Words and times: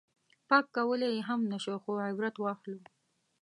پاک 0.49 0.65
کولی 0.75 1.09
یې 1.15 1.21
هم 1.29 1.41
نه 1.51 1.57
شو 1.63 1.75
خو 1.83 1.91
عبرت 2.07 2.35
واخلو. 2.39 2.77